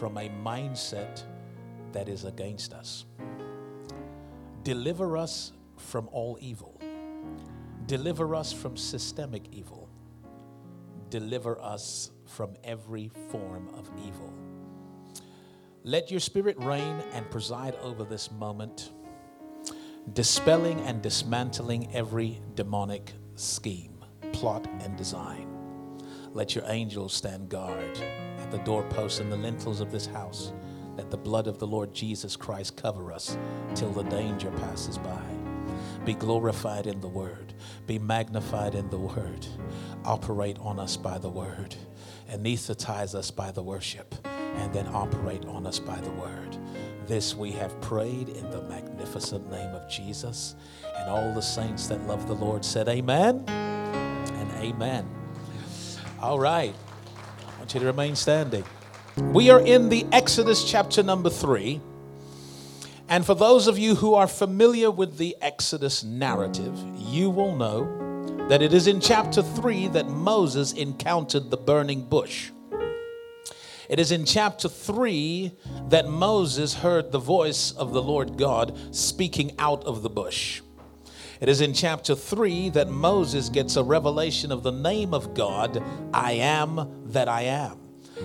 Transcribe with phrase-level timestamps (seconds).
[0.00, 1.22] from a mindset
[1.92, 3.04] that is against us.
[4.62, 6.80] Deliver us from all evil.
[7.86, 9.90] Deliver us from systemic evil.
[11.10, 14.32] Deliver us from every form of evil.
[15.84, 18.92] Let your spirit reign and preside over this moment,
[20.14, 25.46] dispelling and dismantling every demonic scheme, plot, and design.
[26.32, 28.00] Let your angels stand guard
[28.50, 30.52] the doorposts and the lintels of this house.
[30.96, 33.36] Let the blood of the Lord Jesus Christ cover us
[33.74, 35.22] till the danger passes by.
[36.04, 37.52] Be glorified in the word,
[37.86, 39.46] be magnified in the word,
[40.04, 41.74] operate on us by the word,
[42.30, 44.14] anesthetize us by the worship
[44.56, 46.56] and then operate on us by the word.
[47.06, 50.54] This we have prayed in the magnificent name of Jesus.
[50.98, 55.08] And all the saints that love the Lord said, Amen and Amen.
[56.20, 56.74] All right.
[57.70, 58.64] To remain standing.
[59.16, 61.80] We are in the Exodus chapter number three.
[63.08, 68.48] And for those of you who are familiar with the Exodus narrative, you will know
[68.48, 72.50] that it is in chapter 3 that Moses encountered the burning bush.
[73.88, 75.52] It is in chapter 3
[75.90, 80.60] that Moses heard the voice of the Lord God speaking out of the bush.
[81.40, 85.82] It is in chapter 3 that Moses gets a revelation of the name of God,
[86.12, 87.78] I am that I am.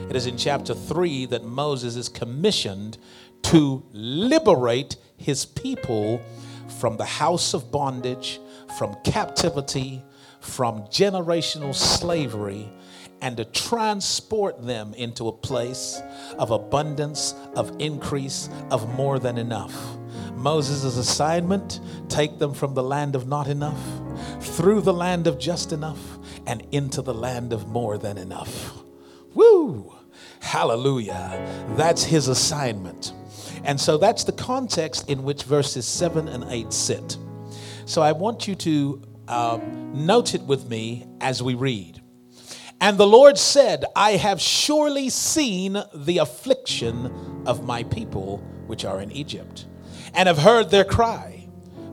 [0.09, 2.97] It is in chapter 3 that Moses is commissioned
[3.43, 6.19] to liberate his people
[6.77, 8.41] from the house of bondage,
[8.77, 10.03] from captivity,
[10.41, 12.69] from generational slavery,
[13.21, 16.01] and to transport them into a place
[16.37, 19.97] of abundance, of increase, of more than enough.
[20.45, 23.81] Moses' assignment take them from the land of not enough,
[24.39, 28.71] through the land of just enough, and into the land of more than enough.
[29.33, 29.95] Woo!
[30.41, 31.43] Hallelujah.
[31.75, 33.11] That's his assignment.
[33.63, 37.17] And so that's the context in which verses 7 and 8 sit.
[37.85, 42.03] So I want you to um, note it with me as we read.
[42.79, 49.01] And the Lord said, I have surely seen the affliction of my people which are
[49.01, 49.65] in Egypt,
[50.15, 51.47] and have heard their cry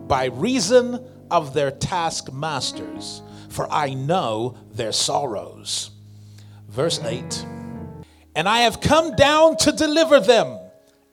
[0.06, 5.91] by reason of their taskmasters, for I know their sorrows.
[6.69, 7.47] Verse 8
[8.34, 10.59] And I have come down to deliver them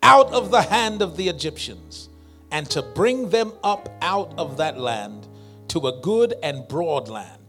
[0.02, 2.10] out of the hand of the Egyptians,
[2.52, 5.28] and to bring them up out of that land
[5.70, 7.40] to a good and broad land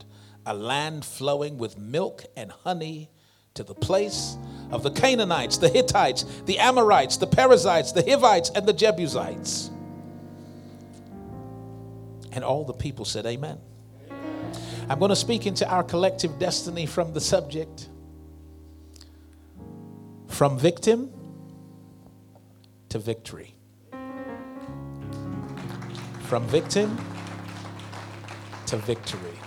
[0.47, 3.11] a land flowing with milk and honey
[3.55, 4.37] to the place
[4.71, 9.71] of the Canaanites, the Hittites, the Amorites, the Perizzites, the Hivites, and the Jebusites.
[12.33, 13.59] And all the people said, Amen.
[14.89, 17.89] I'm going to speak into our collective destiny from the subject
[20.41, 21.11] from victim
[22.89, 23.55] to victory.
[26.23, 26.97] From victim
[28.67, 29.39] to victory.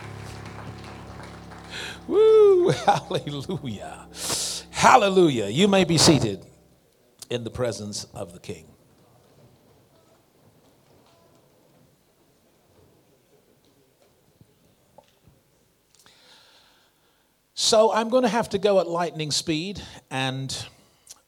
[2.07, 2.69] Woo!
[2.85, 4.07] Hallelujah.
[4.83, 5.47] Hallelujah.
[5.47, 6.45] You may be seated
[7.29, 8.66] in the presence of the King.
[17.53, 20.53] So I'm going to have to go at lightning speed, and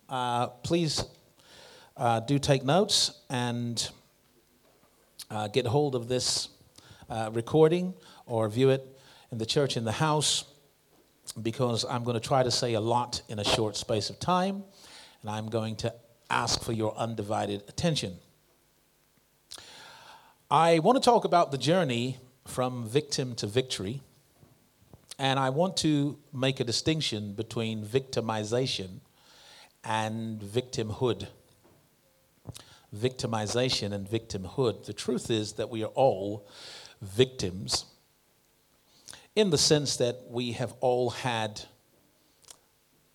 [0.10, 1.06] uh, please
[1.96, 3.90] uh, do take notes and
[5.32, 6.50] uh, get hold of this
[7.10, 7.94] uh, recording
[8.26, 8.86] or view it
[9.32, 10.44] in the church in the house
[11.42, 14.64] because I'm going to try to say a lot in a short space of time,
[15.22, 15.94] and I'm going to
[16.30, 18.18] ask for your undivided attention.
[20.50, 22.18] I want to talk about the journey
[22.48, 24.02] from victim to victory,
[25.18, 29.00] and I want to make a distinction between victimization
[29.84, 31.28] and victimhood.
[32.96, 34.86] Victimization and victimhood.
[34.86, 36.48] The truth is that we are all
[37.02, 37.86] victims
[39.36, 41.62] in the sense that we have all had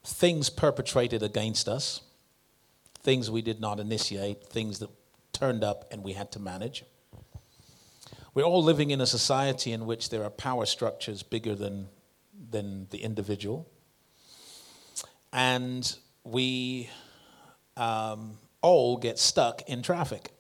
[0.05, 2.03] things perpetrated against us,
[3.03, 4.91] things we did not initiate, things that
[5.33, 6.85] turned up and we had to manage.
[8.35, 11.89] We're all living in a society in which there are power structures bigger than,
[12.51, 13.69] than the individual.
[15.33, 16.91] And we
[17.77, 20.31] um, all get stuck in traffic.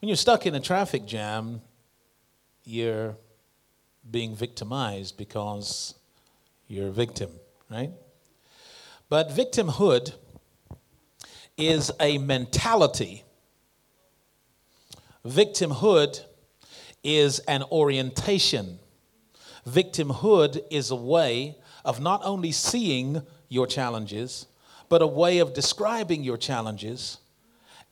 [0.00, 1.62] When you're stuck in a traffic jam,
[2.64, 3.16] you're
[4.10, 5.94] being victimized because
[6.66, 7.30] you're a victim,
[7.70, 7.90] right?
[9.08, 10.14] But victimhood
[11.56, 13.24] is a mentality.
[15.24, 16.24] Victimhood
[17.02, 18.78] is an orientation.
[19.68, 24.46] Victimhood is a way of not only seeing your challenges,
[24.88, 27.18] but a way of describing your challenges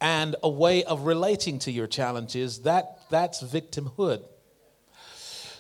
[0.00, 2.62] and a way of relating to your challenges.
[2.62, 4.25] That, that's victimhood.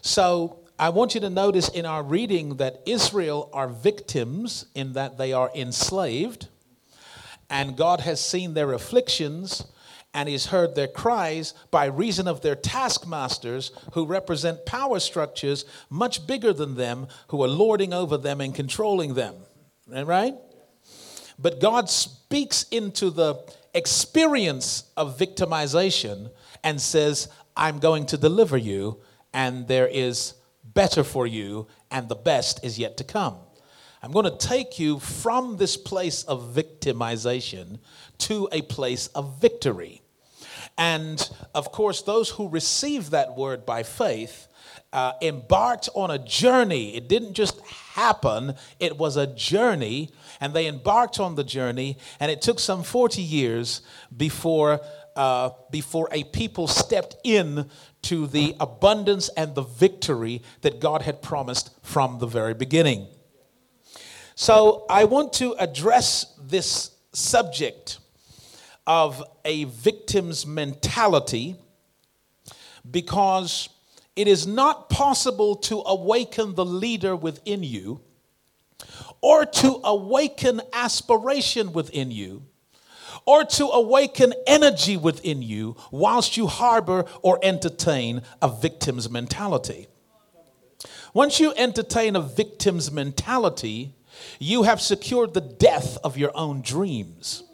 [0.02, 5.16] So I want you to notice in our reading that Israel are victims in that
[5.16, 6.48] they are enslaved,
[7.48, 9.64] and God has seen their afflictions
[10.14, 16.26] and he's heard their cries by reason of their taskmasters who represent power structures much
[16.26, 19.36] bigger than them who are lording over them and controlling them.
[19.88, 20.34] Right?
[21.38, 23.36] But God speaks into the
[23.72, 26.30] experience of victimization
[26.62, 29.00] and says, I'm going to deliver you,
[29.32, 30.34] and there is
[30.64, 33.36] better for you, and the best is yet to come.
[34.02, 37.78] I'm going to take you from this place of victimization
[38.18, 40.02] to a place of victory.
[40.76, 44.48] And of course, those who received that word by faith
[44.92, 46.96] uh, embarked on a journey.
[46.96, 50.10] It didn't just happen, it was a journey.
[50.40, 53.82] And they embarked on the journey, and it took some 40 years
[54.14, 54.80] before,
[55.16, 57.68] uh, before a people stepped in
[58.02, 63.06] to the abundance and the victory that God had promised from the very beginning.
[64.34, 67.98] So I want to address this subject
[68.86, 71.56] of a victim's mentality
[72.90, 73.68] because
[74.16, 78.00] it is not possible to awaken the leader within you
[79.20, 82.44] or to awaken aspiration within you
[83.24, 89.86] or to awaken energy within you whilst you harbor or entertain a victim's mentality.
[91.14, 93.94] Once you entertain a victim's mentality,
[94.38, 97.44] you have secured the death of your own dreams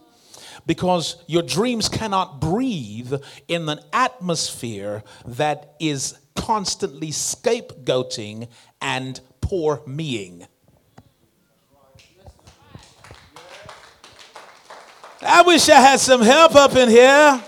[0.67, 3.12] because your dreams cannot breathe
[3.49, 8.49] in an atmosphere that is constantly scapegoating
[8.81, 10.47] and poor meing.
[15.20, 17.43] I wish I had some help up in here.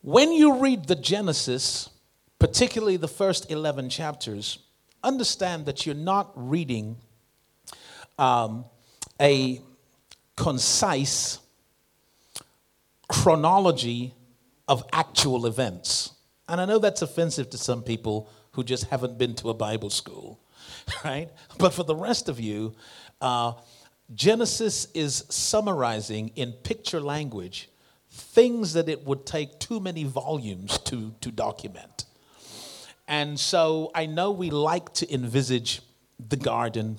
[0.00, 1.88] When you read the Genesis,
[2.38, 4.58] particularly the first 11 chapters,
[5.02, 6.96] understand that you're not reading
[8.18, 8.64] um,
[9.20, 9.60] a
[10.36, 11.40] concise
[13.08, 14.14] chronology
[14.68, 16.12] of actual events.
[16.48, 19.90] And I know that's offensive to some people who just haven't been to a Bible
[19.90, 20.38] school,
[21.04, 21.30] right?
[21.58, 22.74] But for the rest of you,
[23.20, 23.52] uh,
[24.14, 27.70] Genesis is summarizing in picture language
[28.10, 32.04] things that it would take too many volumes to, to document.
[33.08, 35.82] And so I know we like to envisage
[36.28, 36.98] the garden,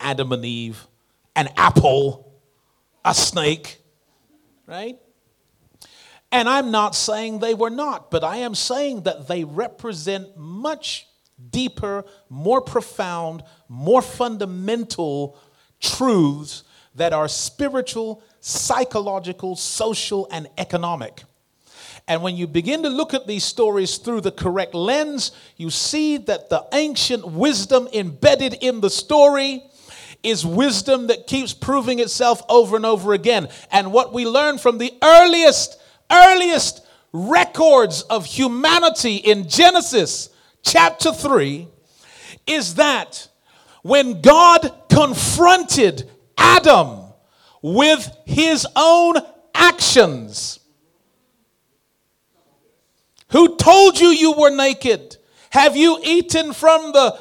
[0.00, 0.86] Adam and Eve,
[1.36, 2.32] an apple,
[3.04, 3.80] a snake,
[4.66, 4.98] right?
[6.30, 11.06] And I'm not saying they were not, but I am saying that they represent much
[11.50, 15.38] deeper, more profound, more fundamental
[15.80, 21.22] truths that are spiritual, psychological, social, and economic.
[22.08, 26.16] And when you begin to look at these stories through the correct lens, you see
[26.18, 29.62] that the ancient wisdom embedded in the story
[30.22, 33.48] is wisdom that keeps proving itself over and over again.
[33.70, 35.80] And what we learn from the earliest,
[36.10, 40.30] earliest records of humanity in Genesis
[40.62, 41.68] chapter 3
[42.46, 43.28] is that
[43.82, 47.00] when God confronted Adam
[47.60, 49.16] with his own
[49.54, 50.60] actions,
[53.30, 55.16] who told you you were naked?
[55.50, 57.18] Have you eaten from the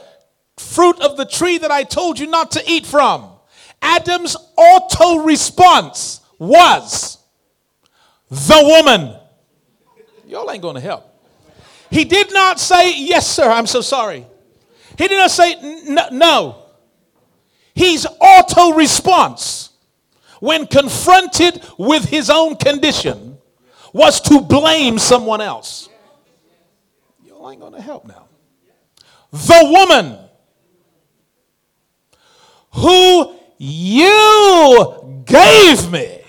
[0.58, 3.30] fruit of the tree that I told you not to eat from?
[3.82, 7.18] Adam's auto response was
[8.30, 9.16] the woman.
[10.28, 11.11] Y'all ain't to help.
[11.92, 14.26] He did not say, Yes, sir, I'm so sorry.
[14.98, 15.56] He did not say,
[16.12, 16.64] No.
[17.76, 19.72] He's auto response
[20.40, 23.38] when confronted with his own condition
[23.94, 25.90] was to blame someone else.
[27.26, 28.28] Y'all ain't to help now.
[29.32, 30.18] The woman
[32.74, 36.20] who you gave me.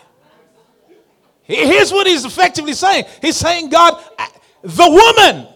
[1.45, 4.03] Here's what he's effectively saying He's saying, God,
[4.63, 5.52] the woman.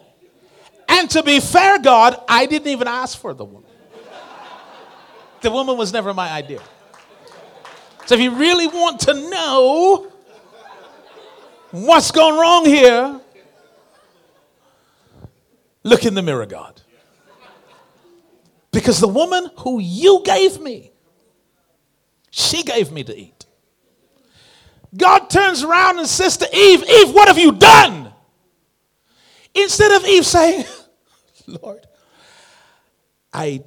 [0.89, 3.71] And to be fair, God, I didn't even ask for the woman.
[5.41, 6.61] The woman was never my idea.
[8.07, 10.13] So if you really want to know
[11.73, 13.21] what's gone wrong here,
[15.83, 16.81] look in the mirror, God.
[18.71, 20.93] Because the woman who you gave me,
[22.31, 23.47] she gave me to eat.
[24.97, 28.13] God turns around and says to Eve, Eve, what have you done?
[29.55, 30.65] Instead of Eve saying,
[31.47, 31.87] Lord,
[33.33, 33.63] I.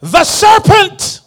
[0.00, 1.20] The serpent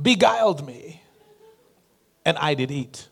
[0.00, 1.02] beguiled me,
[2.24, 3.08] and I did eat.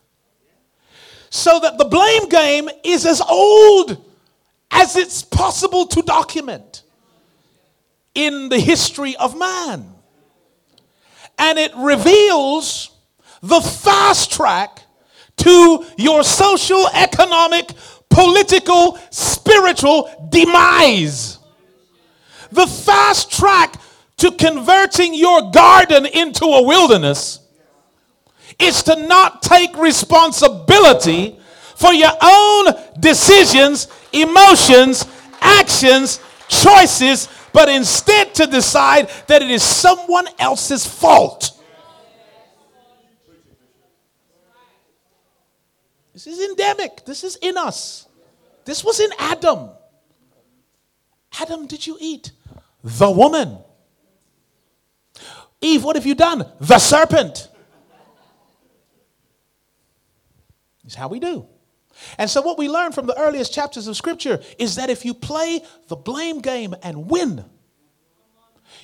[1.29, 4.03] So that the blame game is as old
[4.71, 6.83] as it's possible to document
[8.13, 9.93] in the history of man.
[11.37, 12.91] And it reveals
[13.41, 14.84] the fast track
[15.37, 17.71] to your social, economic,
[18.09, 21.39] political, spiritual demise.
[22.51, 23.79] The fast track
[24.17, 27.39] to converting your garden into a wilderness
[28.59, 31.37] is to not take responsibility
[31.75, 35.05] for your own decisions, emotions,
[35.41, 41.51] actions, choices, but instead to decide that it is someone else's fault.
[46.25, 47.05] This is endemic.
[47.05, 48.07] This is in us.
[48.65, 49.69] This was in Adam.
[51.39, 52.31] Adam, did you eat?
[52.83, 53.59] The woman.
[55.61, 56.49] Eve, what have you done?
[56.59, 57.49] The serpent.
[60.85, 61.47] Is how we do.
[62.17, 65.13] And so, what we learn from the earliest chapters of Scripture is that if you
[65.13, 67.45] play the blame game and win,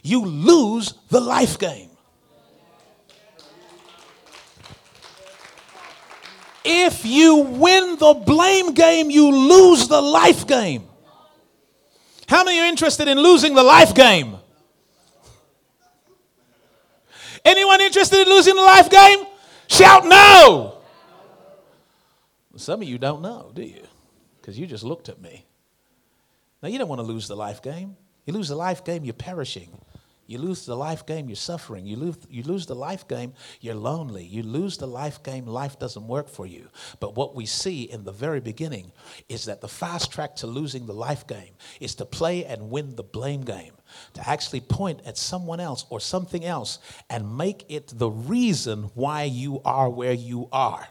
[0.04, 1.91] you lose the life game.
[6.64, 10.84] If you win the blame game, you lose the life game.
[12.28, 14.38] How many are interested in losing the life game?
[17.44, 19.26] Anyone interested in losing the life game?
[19.68, 20.78] Shout no.
[22.56, 23.82] Some of you don't know, do you?
[24.40, 25.46] Because you just looked at me.
[26.62, 27.96] Now, you don't want to lose the life game.
[28.26, 29.70] You lose the life game, you're perishing.
[30.32, 31.86] You lose the life game, you're suffering.
[31.86, 34.24] You lose, you lose the life game, you're lonely.
[34.24, 36.70] You lose the life game, life doesn't work for you.
[37.02, 38.94] But what we see in the very beginning
[39.28, 42.96] is that the fast track to losing the life game is to play and win
[42.96, 43.74] the blame game,
[44.14, 49.24] to actually point at someone else or something else and make it the reason why
[49.24, 50.88] you are where you are.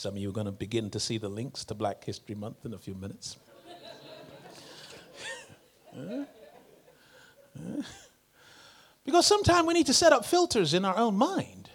[0.00, 2.64] Some of you are going to begin to see the links to Black History Month
[2.64, 3.36] in a few minutes.
[9.04, 11.68] Because sometimes we need to set up filters in our own mind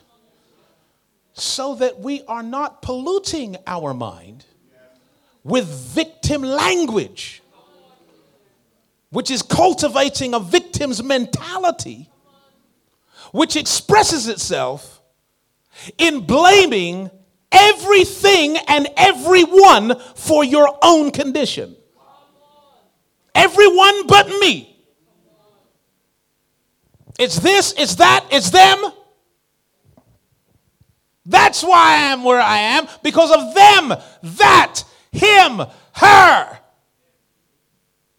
[1.34, 4.46] so that we are not polluting our mind
[5.44, 7.44] with victim language,
[9.10, 12.10] which is cultivating a victim's mentality,
[13.34, 15.02] which expresses itself
[15.98, 17.12] in blaming
[17.56, 21.76] everything and everyone for your own condition.
[23.34, 24.72] Everyone but me.
[27.18, 28.78] It's this, it's that, it's them.
[31.26, 33.98] That's why I am where I am, because of them,
[34.38, 35.62] that, him,
[35.94, 36.60] her.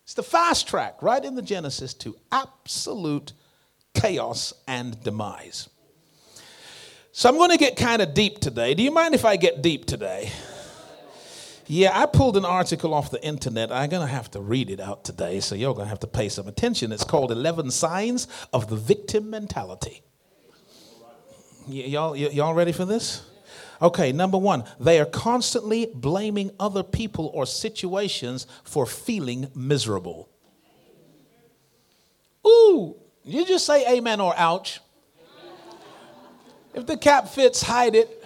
[0.04, 3.32] It's the fast track right in the Genesis to absolute
[3.94, 5.68] chaos and demise.
[7.18, 8.74] So I'm going to get kind of deep today.
[8.74, 10.30] Do you mind if I get deep today?
[11.66, 13.72] Yeah, I pulled an article off the internet.
[13.72, 16.06] I'm going to have to read it out today, so you're going to have to
[16.06, 16.92] pay some attention.
[16.92, 20.02] It's called 11 Signs of the Victim Mentality.
[21.66, 23.22] Y- y'all, y- y'all ready for this?
[23.80, 30.28] Okay, number one, they are constantly blaming other people or situations for feeling miserable.
[32.46, 32.94] Ooh,
[33.24, 34.80] you just say amen or ouch.
[36.76, 38.22] If the cap fits, hide it.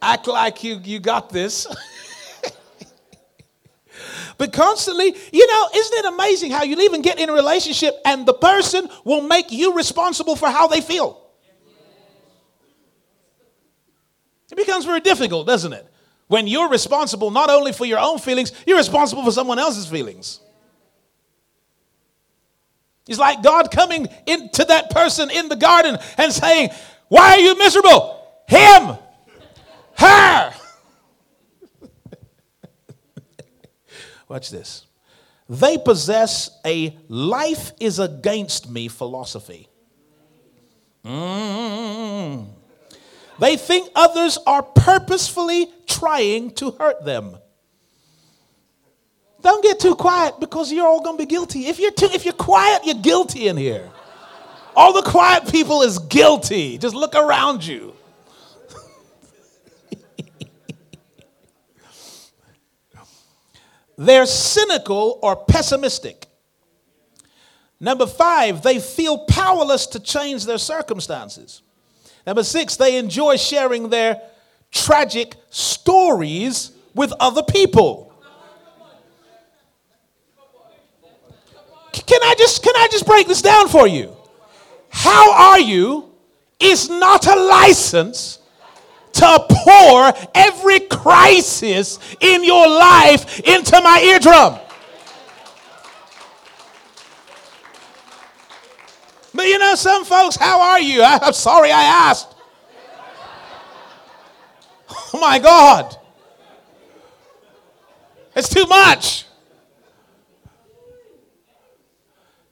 [0.00, 1.66] Act like you, you got this.
[4.38, 8.24] but constantly, you know, isn't it amazing how you even get in a relationship and
[8.24, 11.20] the person will make you responsible for how they feel?
[14.50, 15.86] It becomes very difficult, doesn't it?
[16.26, 20.40] When you're responsible not only for your own feelings, you're responsible for someone else's feelings.
[23.06, 26.70] It's like God coming into that person in the garden and saying,
[27.08, 28.20] Why are you miserable?
[28.48, 28.96] Him,
[29.96, 30.54] her.
[34.28, 34.86] Watch this.
[35.48, 39.68] They possess a life is against me philosophy.
[41.04, 42.46] Mm.
[43.38, 47.36] They think others are purposefully trying to hurt them.
[49.44, 51.66] Don't get too quiet because you're all going to be guilty.
[51.66, 53.90] If you're too, if you're quiet, you're guilty in here.
[54.74, 56.78] All the quiet people is guilty.
[56.78, 57.92] Just look around you.
[63.98, 66.26] They're cynical or pessimistic.
[67.78, 71.60] Number five, they feel powerless to change their circumstances.
[72.26, 74.22] Number six, they enjoy sharing their
[74.70, 78.13] tragic stories with other people.
[81.94, 84.14] Can I just can I just break this down for you?
[84.90, 86.10] How are you
[86.60, 88.38] is not a license
[89.14, 94.58] to pour every crisis in your life into my eardrum.
[99.32, 101.02] But you know, some folks, how are you?
[101.04, 102.28] I'm sorry I asked.
[105.16, 105.96] Oh my God.
[108.34, 109.26] It's too much.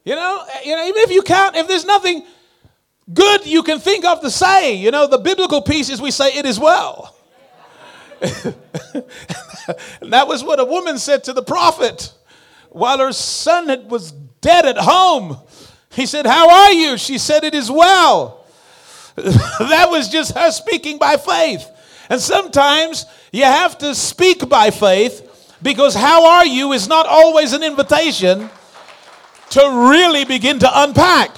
[0.04, 2.24] You know, you know, even if you count, if there's nothing
[3.12, 6.34] good you can think of to say, you know, the biblical piece is we say
[6.34, 7.16] it is well.
[8.20, 8.54] and
[10.12, 12.12] that was what a woman said to the prophet
[12.70, 15.36] while her son was dead at home.
[15.90, 16.96] He said, How are you?
[16.96, 18.46] She said, It is well.
[19.16, 21.68] that was just her speaking by faith.
[22.08, 27.52] And sometimes you have to speak by faith because how are you is not always
[27.52, 28.48] an invitation
[29.52, 31.30] to really begin to unpack.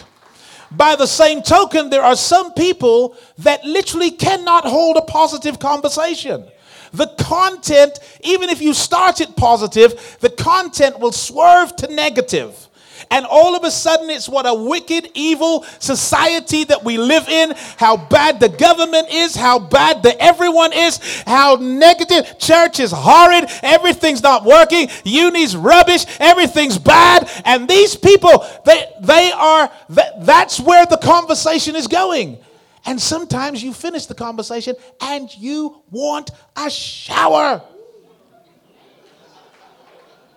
[0.70, 6.44] By the same token, there are some people that literally cannot hold a positive conversation.
[6.92, 12.68] The content, even if you start it positive, the content will swerve to negative.
[13.10, 17.54] And all of a sudden, it's what a wicked, evil society that we live in,
[17.76, 22.38] how bad the government is, how bad the everyone is, how negative.
[22.38, 27.30] Church is horrid, everything's not working, uni's rubbish, everything's bad.
[27.44, 32.38] And these people, they, they are, that's where the conversation is going.
[32.86, 37.62] And sometimes you finish the conversation and you want a shower.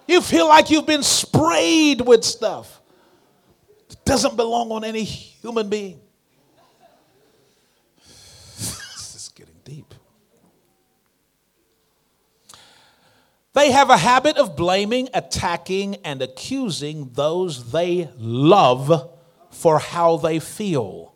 [0.08, 2.82] You feel like you've been sprayed with stuff
[3.90, 6.00] that doesn't belong on any human being.
[8.58, 9.94] this is getting deep.
[13.54, 19.12] They have a habit of blaming, attacking, and accusing those they love
[19.50, 21.16] for how they feel.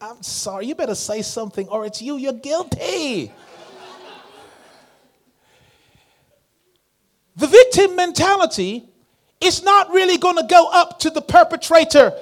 [0.00, 3.32] I'm sorry, you better say something or it's you, you're guilty.
[7.36, 8.88] The victim mentality
[9.40, 12.12] is not really going to go up to the perpetrator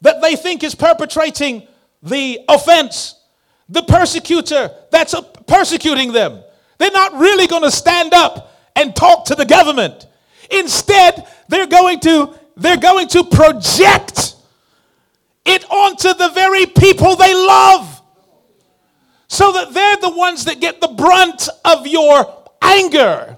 [0.00, 1.66] that they think is perpetrating
[2.02, 3.20] the offense,
[3.68, 5.14] the persecutor that's
[5.46, 6.42] persecuting them.
[6.78, 10.06] They're not really going to stand up and talk to the government.
[10.50, 14.36] Instead, they're going to they're going to project
[15.44, 18.02] it onto the very people they love.
[19.28, 23.36] So that they're the ones that get the brunt of your anger.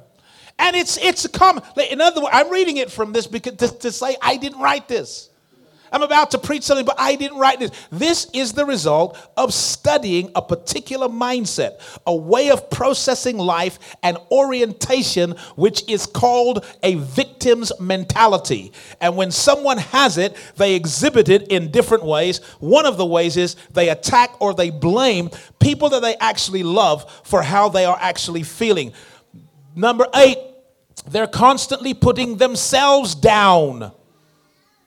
[0.58, 1.62] And it's it's a common.
[1.90, 4.88] In other words, I'm reading it from this because to, to say I didn't write
[4.88, 5.30] this.
[5.92, 7.70] I'm about to preach something, but I didn't write this.
[7.90, 14.18] This is the result of studying a particular mindset, a way of processing life, and
[14.30, 18.72] orientation, which is called a victim's mentality.
[19.00, 22.38] And when someone has it, they exhibit it in different ways.
[22.58, 27.10] One of the ways is they attack or they blame people that they actually love
[27.24, 28.92] for how they are actually feeling.
[29.74, 30.38] Number eight,
[31.08, 33.92] they're constantly putting themselves down.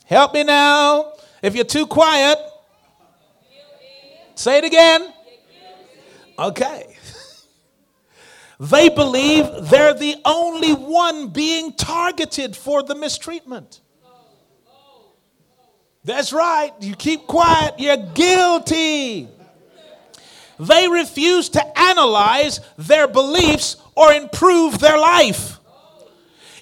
[0.06, 1.14] Help me now.
[1.42, 2.38] If you're too quiet,
[4.36, 5.14] say it again.
[6.38, 6.86] Okay.
[8.62, 13.80] They believe they're the only one being targeted for the mistreatment.
[16.04, 16.74] That's right.
[16.82, 19.30] You keep quiet, you're guilty.
[20.60, 25.59] They refuse to analyze their beliefs or improve their life.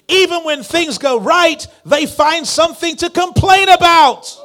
[0.08, 4.36] Even when things go right, they find something to complain about.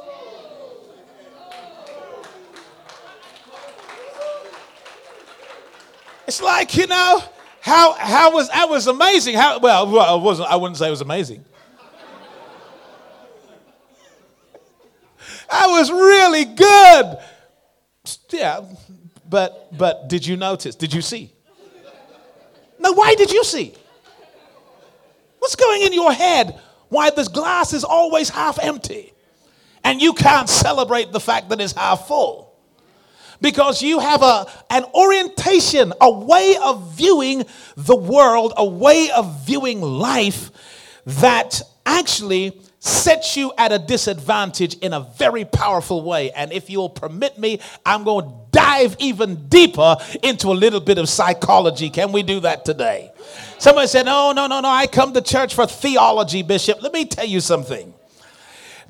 [6.26, 7.22] It's like, you know,
[7.60, 9.36] how, how was that was amazing.
[9.36, 11.44] How well, I wasn't I wouldn't say it was amazing.
[15.50, 17.18] That was really good.
[18.30, 18.62] Yeah,
[19.28, 20.74] but but did you notice?
[20.74, 21.32] Did you see?
[22.78, 23.74] Now, why did you see?
[25.44, 26.58] What's going in your head?
[26.88, 29.12] Why this glass is always half empty
[29.84, 32.56] and you can't celebrate the fact that it's half full?
[33.42, 37.44] Because you have a, an orientation, a way of viewing
[37.76, 40.50] the world, a way of viewing life
[41.04, 46.30] that actually sets you at a disadvantage in a very powerful way.
[46.30, 50.96] And if you'll permit me, I'm going to dive even deeper into a little bit
[50.96, 51.90] of psychology.
[51.90, 53.12] Can we do that today?
[53.58, 56.82] Somebody said, No, no, no, no, I come to church for theology, Bishop.
[56.82, 57.92] Let me tell you something.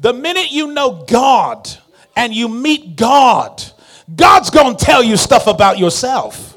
[0.01, 1.71] The minute you know God
[2.17, 3.63] and you meet God,
[4.15, 6.57] God's to tell you stuff about yourself.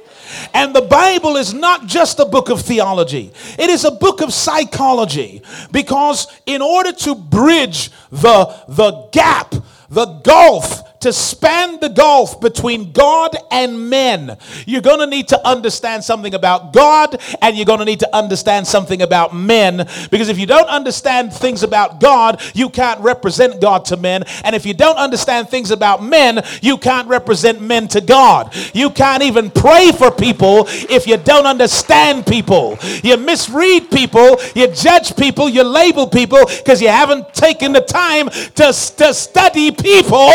[0.54, 4.34] And the Bible is not just a book of theology, it is a book of
[4.34, 5.42] psychology.
[5.72, 9.54] Because in order to bridge the, the gap,
[9.90, 15.48] the gulf to span the gulf between God and men, you're going to need to
[15.48, 19.88] understand something about God and you're going to need to understand something about men.
[20.10, 24.24] Because if you don't understand things about God, you can't represent God to men.
[24.44, 28.56] And if you don't understand things about men, you can't represent men to God.
[28.74, 32.78] You can't even pray for people if you don't understand people.
[33.04, 38.30] You misread people, you judge people, you label people because you haven't taken the time
[38.30, 40.32] to, to study people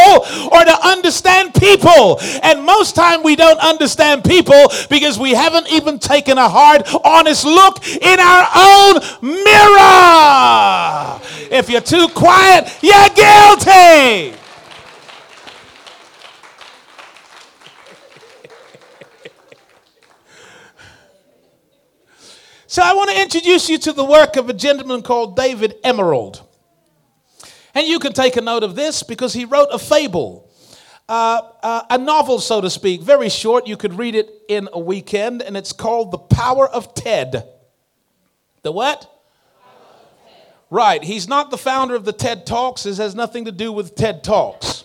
[0.52, 2.20] or to understand people.
[2.42, 7.44] And most time we don't understand people because we haven't even taken a hard, honest
[7.44, 11.20] look in our own mirror.
[11.50, 14.38] If you're too quiet, you're guilty.
[22.66, 26.42] So I want to introduce you to the work of a gentleman called David Emerald.
[27.74, 30.50] And you can take a note of this because he wrote a fable,
[31.08, 33.66] uh, uh, a novel, so to speak, very short.
[33.66, 37.48] You could read it in a weekend, and it's called The Power of Ted.
[38.62, 39.08] The what?
[40.70, 41.02] Right.
[41.02, 42.84] He's not the founder of the TED Talks.
[42.84, 44.84] This has nothing to do with TED Talks.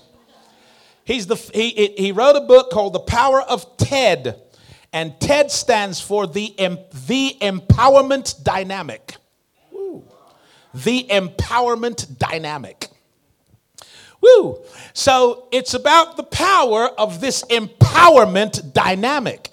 [1.03, 4.41] He's the, he, he wrote a book called The Power of TED.
[4.91, 9.15] And TED stands for the, the Empowerment Dynamic
[10.83, 12.89] the empowerment dynamic.
[14.21, 14.59] Woo!
[14.93, 19.51] So it's about the power of this empowerment dynamic.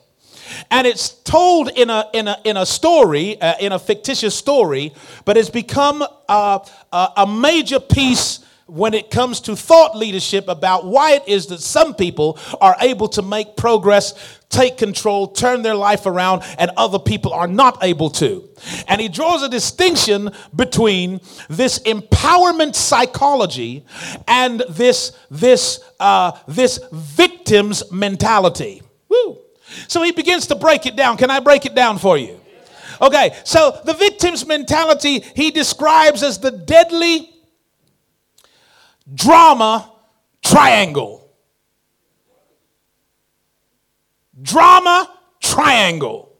[0.71, 4.93] And it's told in a, in a, in a story, uh, in a fictitious story,
[5.25, 6.59] but it's become uh,
[6.93, 11.61] a, a major piece when it comes to thought leadership about why it is that
[11.61, 16.99] some people are able to make progress, take control, turn their life around, and other
[16.99, 18.49] people are not able to.
[18.89, 23.85] And he draws a distinction between this empowerment psychology
[24.27, 28.83] and this, this, uh, this victim's mentality.
[29.09, 29.39] Woo.
[29.89, 31.17] So he begins to break it down.
[31.17, 32.41] Can I break it down for you?
[33.01, 37.34] Okay, so the victim's mentality he describes as the deadly
[39.13, 39.93] drama
[40.43, 41.33] triangle.
[44.41, 46.33] Drama triangle.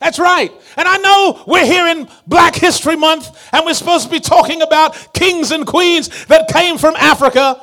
[0.00, 0.52] That's right.
[0.76, 4.60] And I know we're here in Black History Month and we're supposed to be talking
[4.60, 7.62] about kings and queens that came from Africa.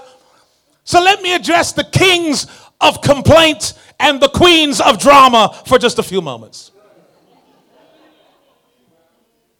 [0.86, 2.48] So let me address the kings
[2.80, 6.72] of complaint and the queens of drama for just a few moments.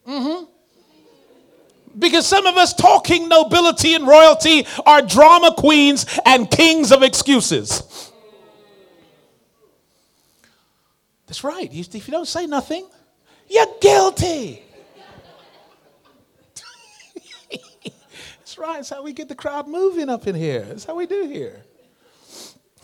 [0.08, 0.46] Mm-hmm.
[2.00, 8.12] Because some of us talking nobility and royalty are drama queens and kings of excuses.
[11.28, 11.70] That's right.
[11.72, 12.90] If you don't say nothing,
[13.48, 14.64] you're guilty.
[18.40, 18.78] That's right.
[18.78, 20.62] That's how we get the crowd moving up in here.
[20.62, 21.64] That's how we do here.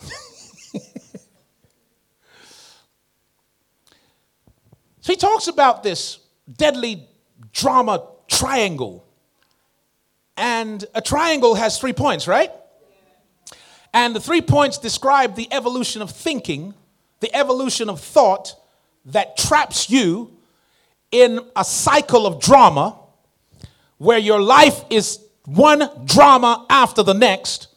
[5.00, 6.20] so he talks about this
[6.56, 7.08] deadly
[7.52, 9.05] drama triangle.
[10.36, 12.50] And a triangle has three points, right?
[13.94, 16.74] And the three points describe the evolution of thinking,
[17.20, 18.54] the evolution of thought
[19.06, 20.36] that traps you
[21.10, 22.98] in a cycle of drama
[23.98, 27.68] where your life is one drama after the next,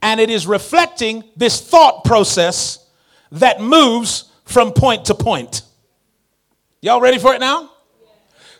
[0.00, 2.86] and it is reflecting this thought process
[3.32, 5.62] that moves from point to point.
[6.80, 7.70] Y'all ready for it now?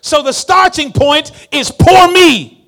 [0.01, 2.62] So the starting point is poor me.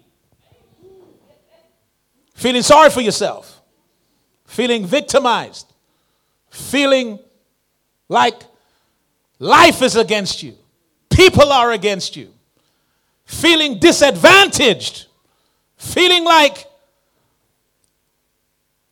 [2.36, 3.62] Feeling sorry for yourself,
[4.46, 5.72] feeling victimized,
[6.50, 7.18] feeling
[8.10, 8.44] like
[9.40, 10.54] life is against you,
[11.10, 12.30] people are against you,
[13.24, 15.08] feeling disadvantaged,
[15.78, 16.68] feeling like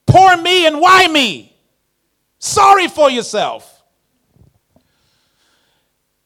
[0.07, 1.53] poor me and why me.
[2.39, 3.83] Sorry for yourself.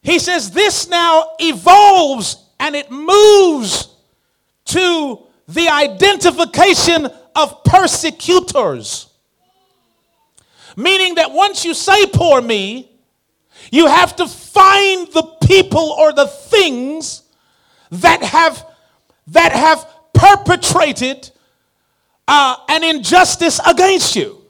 [0.02, 3.88] He says this now evolves and it moves
[4.66, 9.06] to the identification of persecutors.
[10.76, 12.90] Meaning that once you say, poor me,
[13.72, 17.22] you have to find the people or the things
[17.90, 18.64] that have,
[19.28, 21.30] that have perpetrated
[22.28, 24.42] uh, an injustice against you.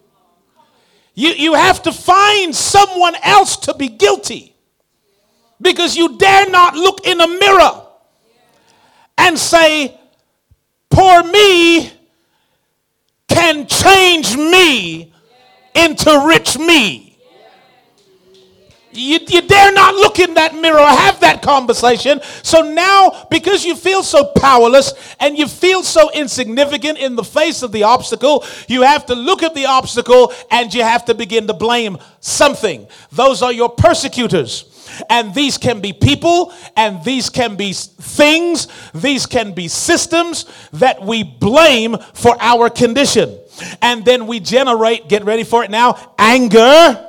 [1.14, 1.30] you.
[1.30, 4.54] You have to find someone else to be guilty
[5.60, 7.82] because you dare not look in a mirror
[9.16, 9.97] and say,
[10.98, 11.92] Poor me,
[13.28, 15.12] can change me
[15.72, 17.16] into rich me.
[18.90, 22.20] You, you, dare not look in that mirror or have that conversation.
[22.42, 27.62] So now, because you feel so powerless and you feel so insignificant in the face
[27.62, 31.46] of the obstacle, you have to look at the obstacle and you have to begin
[31.46, 32.88] to blame something.
[33.12, 34.77] Those are your persecutors.
[35.08, 41.02] And these can be people, and these can be things, these can be systems that
[41.02, 43.38] we blame for our condition.
[43.82, 47.04] And then we generate, get ready for it now, anger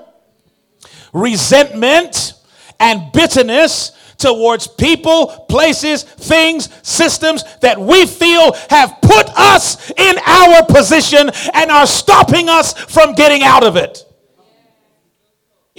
[1.14, 2.34] resentment,
[2.80, 10.64] and bitterness towards people, places, things, systems that we feel have put us in our
[10.66, 14.06] position and are stopping us from getting out of it.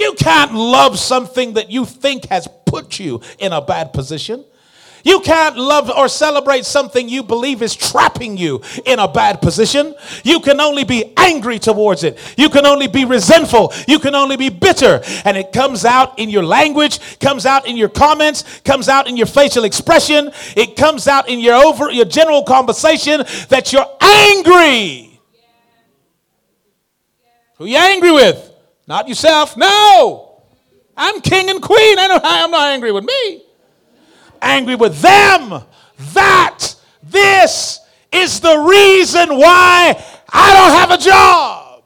[0.01, 4.45] You can't love something that you think has put you in a bad position.
[5.03, 9.95] You can't love or celebrate something you believe is trapping you in a bad position.
[10.25, 12.19] You can only be angry towards it.
[12.37, 13.73] You can only be resentful.
[13.89, 15.01] You can only be bitter.
[15.25, 19.17] And it comes out in your language, comes out in your comments, comes out in
[19.17, 20.31] your facial expression.
[20.57, 25.21] It comes out in your over your general conversation that you're angry.
[27.57, 28.50] Who you angry with?
[28.91, 29.57] Not yourself.
[29.57, 30.43] No.
[30.97, 31.99] I'm king and queen.
[31.99, 33.45] I know I'm not angry with me
[34.43, 35.63] angry with them.
[36.15, 37.81] That this
[38.13, 41.85] is the reason why I don't have a job.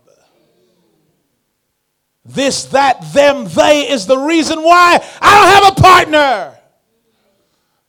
[2.25, 6.59] This, that, them, they is the reason why I don't have a partner.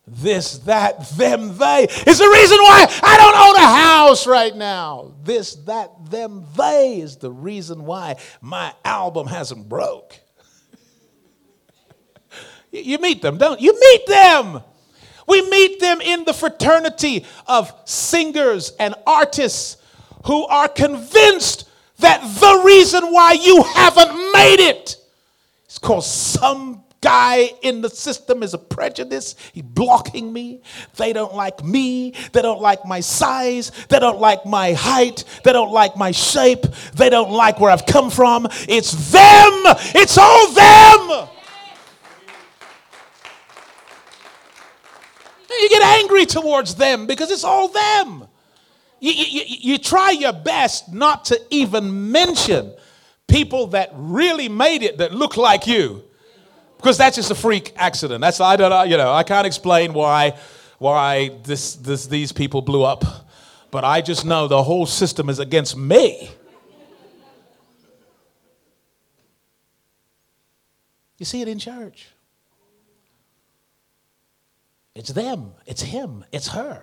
[0.08, 5.14] This, that, them, they is the reason why I don't own a house right now.
[5.24, 10.18] This, that, them, they is the reason why my album hasn't broke.
[12.72, 13.72] You meet them, don't you?
[13.72, 14.60] Meet them.
[15.26, 19.78] We meet them in the fraternity of singers and artists
[20.26, 21.68] who are convinced
[22.00, 24.96] that the reason why you haven't made it
[25.68, 29.36] is because some guy in the system is a prejudice.
[29.52, 30.62] He's blocking me.
[30.96, 32.14] They don't like me.
[32.32, 33.70] They don't like my size.
[33.88, 35.24] They don't like my height.
[35.44, 36.66] They don't like my shape.
[36.94, 38.46] They don't like where I've come from.
[38.68, 39.62] It's them.
[39.94, 41.28] It's all them.
[45.48, 48.28] You get angry towards them because it's all them.
[49.00, 52.74] You, you, you, try your best not to even mention
[53.28, 56.02] people that really made it that look like you
[56.76, 58.20] because that's just a freak accident.
[58.20, 60.36] That's I don't know, you know, I can't explain why
[60.78, 63.04] why this, this these people blew up,
[63.70, 66.30] but I just know the whole system is against me.
[71.18, 72.08] You see it in church.
[74.94, 76.82] It's them, it's him, it's her.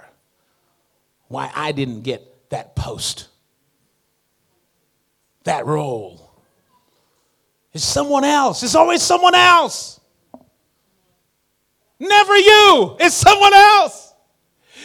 [1.28, 3.28] Why I didn't get that post,
[5.46, 6.23] that role.
[7.74, 8.62] It's someone else.
[8.64, 10.00] It's always someone else.
[12.00, 14.14] Never you, it's someone else.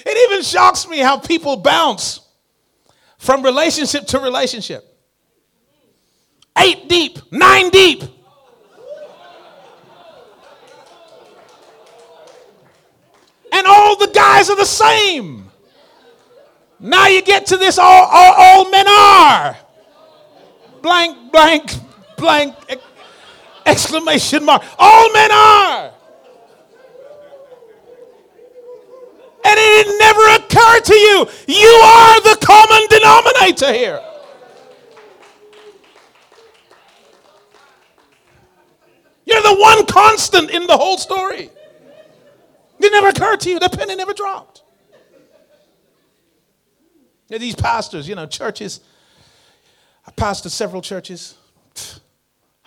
[0.06, 2.20] It even shocks me how people bounce
[3.18, 4.84] from relationship to relationship.
[6.56, 8.04] Eight deep, nine deep.
[13.52, 15.50] and all the guys are the same.
[16.78, 19.56] Now you get to this all, all, all men are.
[20.80, 21.72] Blank, blank,
[22.18, 22.54] blank,
[23.64, 24.62] exclamation mark.
[24.78, 25.92] All men are.
[29.44, 31.26] And it never occurred to you.
[31.46, 34.02] You are the common denominator here.
[39.24, 41.50] You're the one constant in the whole story.
[42.80, 43.58] It never occurred to you.
[43.58, 44.62] The penny never dropped.
[47.28, 48.80] These pastors, you know, churches.
[50.06, 51.34] I pastored several churches.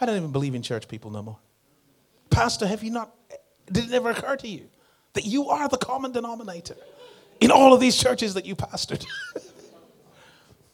[0.02, 1.38] I don't even believe in church people no more.
[2.32, 3.16] Pastor, have you not,
[3.72, 4.68] did it never occur to you
[5.14, 6.76] that you are the common denominator
[7.40, 9.06] in all of these churches that you pastored?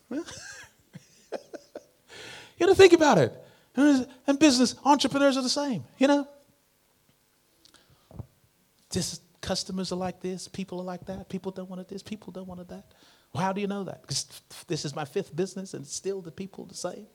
[0.12, 0.24] you
[2.60, 3.34] to think about it.
[3.76, 6.28] And business entrepreneurs are the same, you know?
[8.90, 12.48] Just customers are like this, people are like that, people don't want this, people don't
[12.48, 12.86] want that.
[13.36, 14.02] How do you know that?
[14.02, 14.26] Because
[14.68, 17.08] this is my fifth business and still the people the same.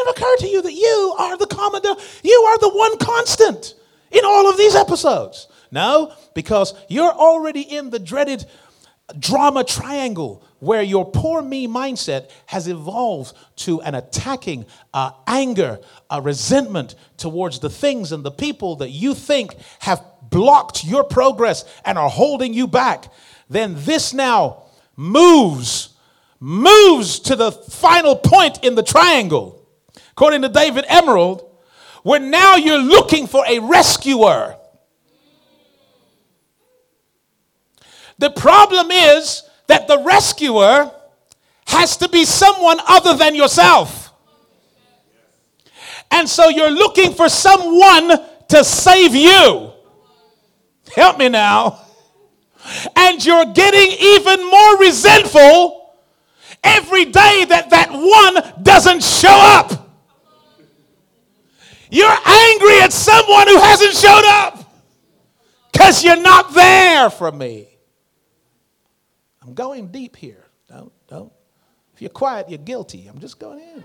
[0.00, 1.82] Ever occurred to you that you are the common,
[2.22, 3.74] you are the one constant
[4.10, 5.48] in all of these episodes?
[5.70, 8.46] No, because you're already in the dreaded
[9.18, 16.20] drama triangle where your poor me mindset has evolved to an attacking uh, anger, a
[16.20, 21.98] resentment towards the things and the people that you think have blocked your progress and
[21.98, 23.12] are holding you back,
[23.48, 24.62] then this now
[24.96, 25.90] moves
[26.40, 29.59] moves to the final point in the triangle,
[30.20, 31.48] according to David Emerald,
[32.02, 34.54] where now you're looking for a rescuer.
[38.18, 40.92] The problem is that the rescuer
[41.68, 44.12] has to be someone other than yourself.
[46.10, 49.72] And so you're looking for someone to save you.
[50.94, 51.80] Help me now.
[52.94, 55.96] And you're getting even more resentful
[56.62, 59.86] every day that that one doesn't show up.
[61.90, 64.72] You're angry at someone who hasn't showed up
[65.72, 67.68] because you're not there for me.
[69.42, 70.44] I'm going deep here.
[70.68, 71.32] Don't, don't.
[71.94, 73.08] If you're quiet, you're guilty.
[73.08, 73.84] I'm just going in.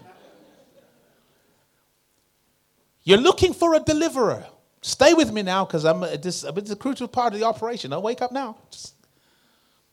[3.04, 4.46] You're looking for a deliverer.
[4.82, 7.92] Stay with me now because I'm this it's a crucial part of the operation.
[7.92, 8.58] Don't wake up now.
[8.70, 8.94] Just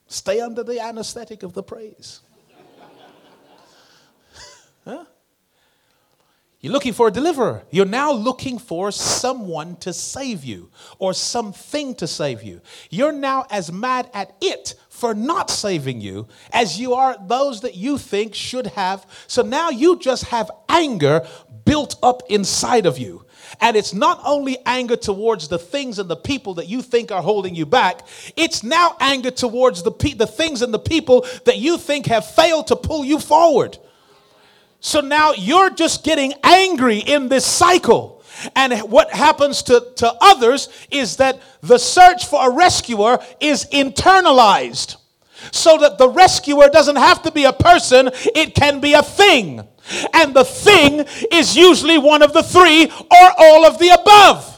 [0.07, 2.21] stay under the anesthetic of the praise.
[6.63, 7.63] You're looking for a deliverer.
[7.71, 12.61] You're now looking for someone to save you or something to save you.
[12.89, 17.75] You're now as mad at it for not saving you as you are those that
[17.75, 19.05] you think should have.
[19.27, 21.27] So now you just have anger
[21.65, 23.25] built up inside of you.
[23.59, 27.21] And it's not only anger towards the things and the people that you think are
[27.21, 31.57] holding you back, it's now anger towards the, pe- the things and the people that
[31.57, 33.77] you think have failed to pull you forward.
[34.83, 38.21] So now you're just getting angry in this cycle.
[38.53, 44.97] And what happens to, to others is that the search for a rescuer is internalized.
[45.53, 49.65] So that the rescuer doesn't have to be a person, it can be a thing.
[50.13, 54.49] And the thing is usually one of the three or all of the above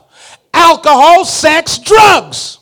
[0.56, 2.58] alcohol, sex, drugs.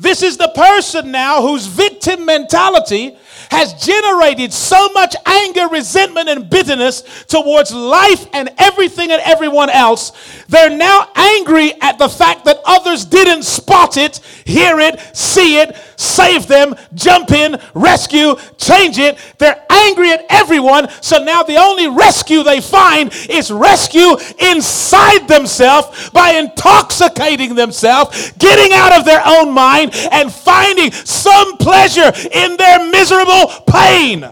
[0.00, 3.16] This is the person now whose victim mentality
[3.50, 10.12] has generated so much anger, resentment, and bitterness towards life and everything and everyone else.
[10.48, 15.76] They're now angry at the fact that others didn't spot it, hear it, see it,
[15.96, 19.18] save them, jump in, rescue, change it.
[19.38, 20.88] They're angry at everyone.
[21.00, 28.72] So now the only rescue they find is rescue inside themselves by intoxicating themselves, getting
[28.72, 34.24] out of their own mind, and finding some pleasure in their miserable pain.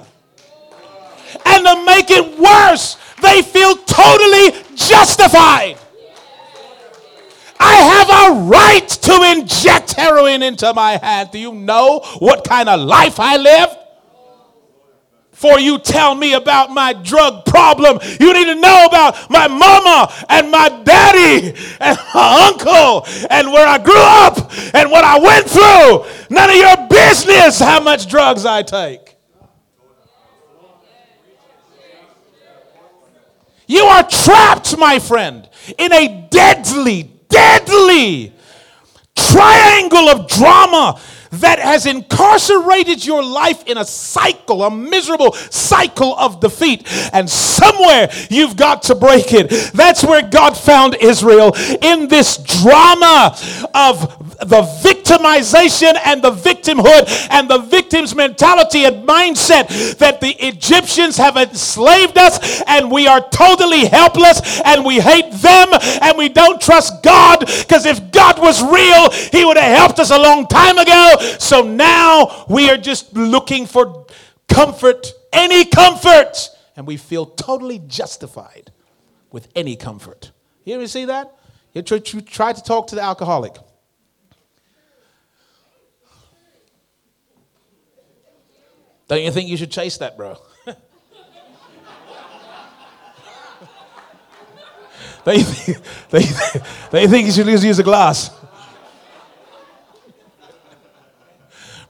[1.45, 5.77] And to make it worse, they feel totally justified.
[7.61, 11.31] I have a right to inject heroin into my hand.
[11.33, 13.77] Do you know what kind of life I live?
[15.39, 18.01] For you tell me about my drug problem.
[18.19, 23.69] You need to know about my mama and my daddy and my uncle and where
[23.69, 26.27] I grew up and what I went through.
[26.37, 29.15] None of your business how much drugs I take.
[33.69, 35.49] You are trapped, my friend,
[35.79, 38.33] in a deadly, deadly
[39.15, 46.41] triangle of drama that has incarcerated your life in a cycle, a miserable cycle of
[46.41, 46.87] defeat.
[47.13, 49.73] And somewhere you've got to break it.
[49.75, 53.37] That's where God found Israel in this drama
[53.75, 61.17] of the victimization and the victimhood and the victim's mentality and mindset that the Egyptians
[61.17, 65.69] have enslaved us and we are totally helpless and we hate them
[66.03, 70.11] and we don't trust God because if God was real, He would have helped us
[70.11, 71.17] a long time ago.
[71.39, 74.07] So now we are just looking for
[74.49, 78.71] comfort, any comfort, and we feel totally justified
[79.33, 80.31] with any comfort.
[80.65, 81.35] You ever see that?
[81.75, 83.57] You try to talk to the alcoholic.
[89.09, 90.37] Don't you think you should chase that, bro?
[95.27, 98.31] you think, don't, you think, you should use a glass?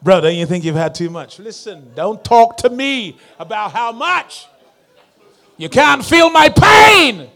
[0.00, 1.40] Bro, don't you think you've had too much?
[1.40, 4.46] Listen, don't talk to me about how much.
[5.56, 7.28] You can't feel my pain.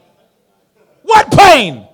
[1.02, 1.88] What pain?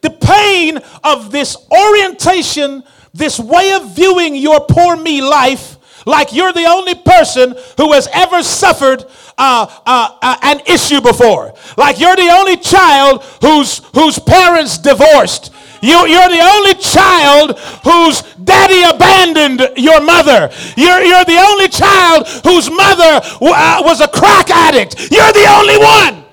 [0.00, 5.71] The pain of this orientation, this way of viewing your poor me life
[6.06, 9.04] like you're the only person who has ever suffered
[9.38, 11.54] uh, uh, uh, an issue before.
[11.76, 15.52] Like you're the only child whose, whose parents divorced.
[15.80, 20.50] You, you're the only child whose daddy abandoned your mother.
[20.76, 25.10] You're, you're the only child whose mother uh, was a crack addict.
[25.10, 26.24] You're the only one.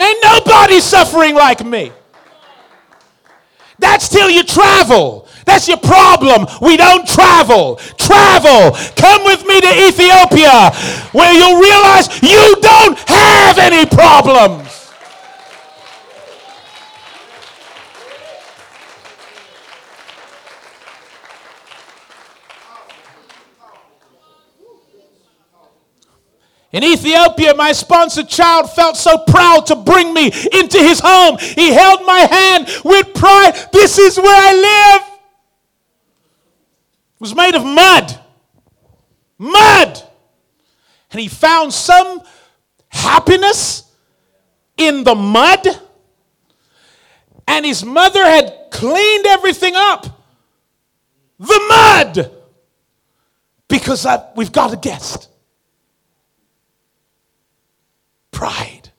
[0.00, 1.92] Ain't nobody suffering like me.
[3.84, 5.28] That's till you travel.
[5.44, 6.46] That's your problem.
[6.62, 7.76] We don't travel.
[7.98, 8.72] Travel.
[8.96, 10.70] Come with me to Ethiopia
[11.12, 14.83] where you'll realize you don't have any problems.
[26.74, 31.38] In Ethiopia, my sponsored child felt so proud to bring me into his home.
[31.38, 33.52] He held my hand with pride.
[33.72, 34.52] This is where I
[34.98, 35.08] live.
[37.14, 38.18] It was made of mud.
[39.38, 40.02] Mud.
[41.12, 42.22] And he found some
[42.88, 43.88] happiness
[44.76, 45.68] in the mud.
[47.46, 50.06] And his mother had cleaned everything up.
[51.38, 52.32] The mud.
[53.68, 55.28] Because I, we've got a guest.
[58.44, 58.90] Pride.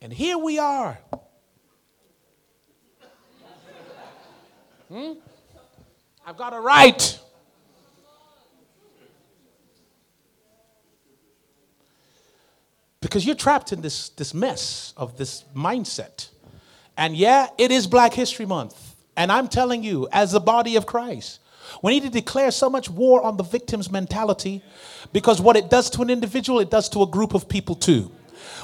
[0.00, 0.98] And here we are.
[4.88, 5.12] Hmm?
[6.26, 7.20] I've got a right.
[13.00, 16.30] Because you're trapped in this, this mess of this mindset.
[16.96, 18.96] And yeah, it is Black History Month.
[19.16, 21.38] And I'm telling you, as the body of Christ,
[21.82, 24.62] we need to declare so much war on the victim's mentality
[25.12, 28.10] because what it does to an individual, it does to a group of people too.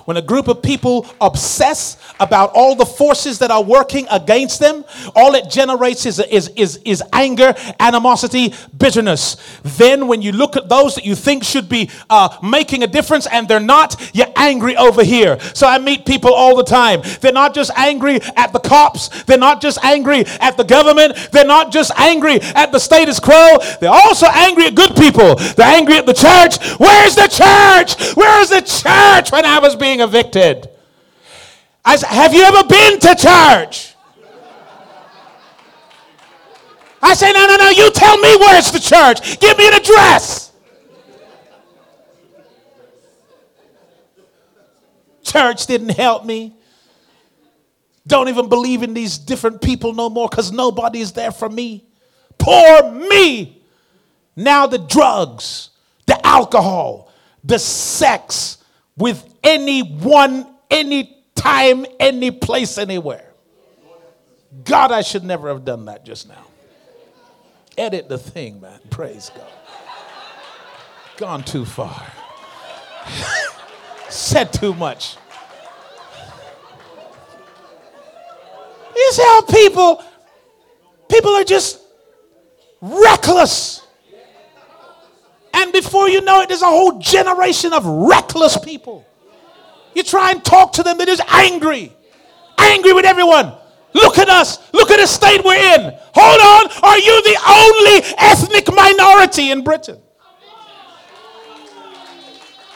[0.05, 4.85] When a group of people obsess about all the forces that are working against them,
[5.15, 9.37] all it generates is, is, is, is anger, animosity, bitterness.
[9.63, 13.27] Then, when you look at those that you think should be uh, making a difference
[13.27, 15.39] and they're not, you're angry over here.
[15.55, 17.03] So I meet people all the time.
[17.21, 21.45] They're not just angry at the cops, they're not just angry at the government, they're
[21.45, 25.37] not just angry at the status quo, they're also angry at good people.
[25.37, 26.59] They're angry at the church.
[26.79, 28.17] Where's the church?
[28.17, 30.69] Where's the church when I was being evicted.
[31.85, 33.95] I said, Have you ever been to church?
[37.03, 39.41] I say, No, no, no, you tell me where's the church.
[39.41, 40.53] Give me an address.
[45.23, 46.55] Church didn't help me.
[48.07, 51.85] Don't even believe in these different people no more because nobody is there for me.
[52.37, 53.63] Poor me.
[54.35, 55.71] Now the drugs,
[56.07, 57.13] the alcohol,
[57.45, 58.59] the sex,
[58.97, 63.33] with anyone, anytime, any place, anywhere.
[64.65, 66.47] God, I should never have done that just now.
[67.79, 68.81] Edit the thing, man.
[68.91, 69.51] Praise God.
[71.17, 72.07] Gone too far.
[74.11, 75.17] Said too much.
[78.95, 80.05] You see how people,
[81.09, 81.81] people are just
[82.81, 83.87] reckless.
[85.63, 89.07] And before you know it, there's a whole generation of reckless people.
[89.95, 91.93] You try and talk to them, they're just angry.
[92.59, 93.53] Angry with everyone.
[93.95, 94.59] Look at us.
[94.73, 95.97] Look at the state we're in.
[96.15, 96.83] Hold on.
[96.83, 100.01] Are you the only ethnic minority in Britain?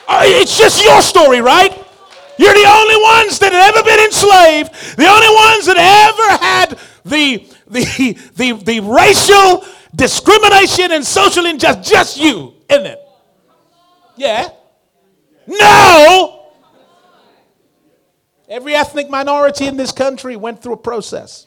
[0.06, 1.72] Uh, it's just your story, right?
[2.38, 6.78] You're the only ones that have ever been enslaved, the only ones that ever had
[7.04, 11.90] the, the, the, the racial discrimination and social injustice.
[11.90, 13.00] Just you isn't it?
[14.16, 14.48] Yeah.
[15.46, 16.52] No.
[18.48, 21.46] Every ethnic minority in this country went through a process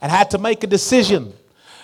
[0.00, 1.32] and had to make a decision.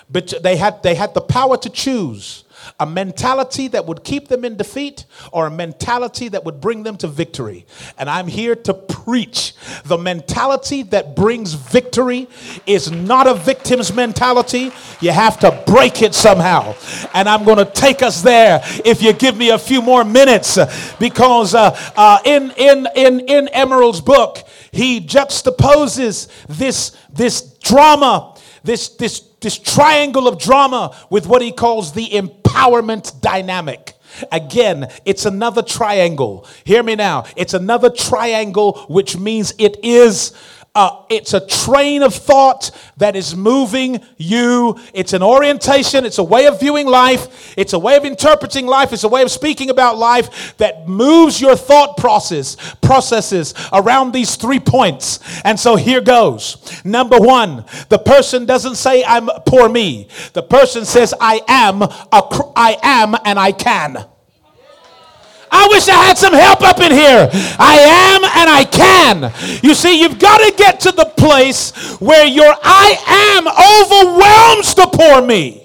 [0.09, 2.43] But they had, they had the power to choose
[2.79, 6.97] a mentality that would keep them in defeat or a mentality that would bring them
[6.97, 7.65] to victory.
[7.97, 9.53] And I'm here to preach
[9.85, 12.27] the mentality that brings victory
[12.65, 14.71] is not a victim's mentality.
[14.99, 16.75] You have to break it somehow.
[17.13, 20.57] And I'm going to take us there if you give me a few more minutes
[20.97, 28.89] because uh, uh, in, in, in, in Emerald's book, he juxtaposes this, this drama, this,
[28.89, 32.05] this this triangle of drama with what he calls the
[32.47, 33.93] empowerment dynamic.
[34.31, 36.47] Again, it's another triangle.
[36.63, 37.25] Hear me now.
[37.35, 40.33] It's another triangle, which means it is
[40.77, 44.77] uh, it's a train of thought that is moving you.
[44.93, 46.05] It's an orientation.
[46.05, 47.55] It's a way of viewing life.
[47.57, 48.93] It's a way of interpreting life.
[48.93, 54.35] It's a way of speaking about life that moves your thought process processes around these
[54.35, 55.19] three points.
[55.43, 56.57] And so here goes.
[56.85, 60.09] Number one, the person doesn't say I'm poor me.
[60.33, 64.05] The person says I am a, I am and I can.
[65.51, 67.29] I wish I had some help up in here.
[67.59, 69.31] I am and I can.
[69.63, 74.87] You see, you've got to get to the place where your I am overwhelms the
[74.91, 75.63] poor me.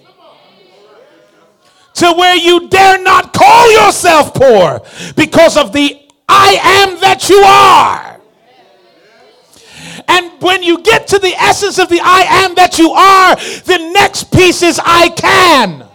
[1.95, 4.81] To where you dare not call yourself poor
[5.15, 8.13] because of the I am that you are.
[10.09, 13.93] And when you get to the essence of the I am that you are, the
[13.93, 15.89] next piece is I can.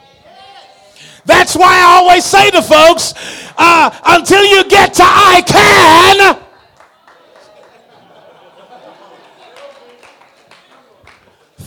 [1.28, 3.13] That's why I always say to folks,
[3.57, 6.47] uh, until you get to I can,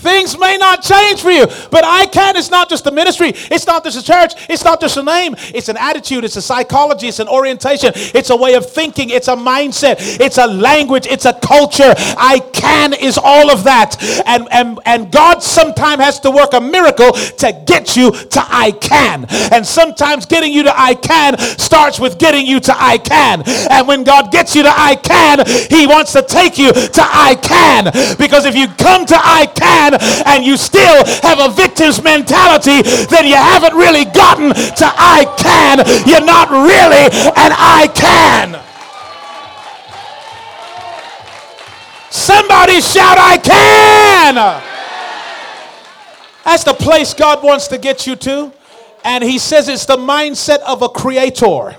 [0.01, 2.37] Things may not change for you, but I can.
[2.37, 3.33] It's not just the ministry.
[3.35, 4.33] It's not just a church.
[4.49, 5.35] It's not just a name.
[5.55, 6.25] It's an attitude.
[6.25, 7.09] It's a psychology.
[7.09, 7.93] It's an orientation.
[7.95, 9.11] It's a way of thinking.
[9.11, 9.97] It's a mindset.
[10.21, 11.07] It's a language.
[11.07, 11.93] It's a culture.
[12.17, 13.97] I can is all of that.
[14.27, 18.73] And, and, and God sometimes has to work a miracle to get you to I
[18.73, 19.27] can.
[19.53, 23.43] And sometimes getting you to I can starts with getting you to I can.
[23.71, 27.35] And when God gets you to I can, He wants to take you to I
[27.35, 28.17] can.
[28.17, 33.27] Because if you come to I can, and you still have a victim's mentality, then
[33.27, 35.79] you haven't really gotten to I can.
[36.07, 38.61] You're not really an I can.
[42.11, 44.35] Somebody shout, I can.
[46.45, 48.53] That's the place God wants to get you to.
[49.05, 51.77] And he says it's the mindset of a creator.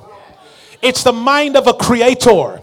[0.82, 2.62] It's the mind of a creator.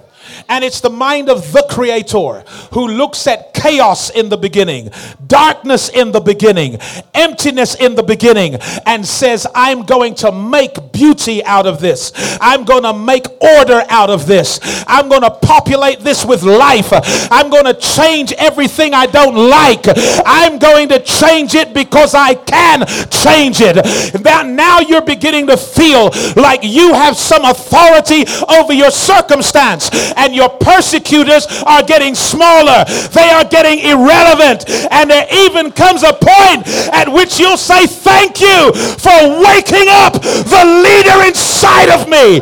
[0.48, 4.90] And it's the mind of the Creator who looks at chaos in the beginning,
[5.26, 6.78] darkness in the beginning,
[7.14, 8.54] emptiness in the beginning,
[8.86, 12.12] and says, I'm going to make beauty out of this.
[12.40, 14.60] I'm going to make order out of this.
[14.86, 16.88] I'm going to populate this with life.
[17.30, 19.84] I'm going to change everything I don't like.
[20.24, 23.76] I'm going to change it because I can change it.
[24.24, 30.34] Now, now you're beginning to feel like you have some authority over your circumstance and
[30.38, 32.86] your persecutors are getting smaller.
[33.10, 34.70] They are getting irrelevant.
[34.94, 36.62] And there even comes a point
[36.94, 38.72] at which you'll say, Thank you
[39.02, 42.38] for waking up the leader inside of me.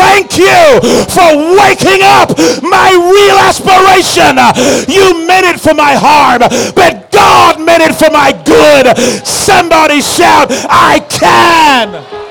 [0.00, 0.80] Thank you
[1.12, 1.28] for
[1.60, 2.32] waking up
[2.64, 4.40] my real aspiration.
[4.88, 6.40] You meant it for my harm,
[6.74, 8.96] but God meant it for my good.
[9.26, 12.27] Somebody shout, I can.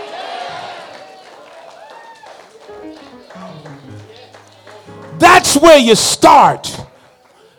[5.20, 6.80] That's where you start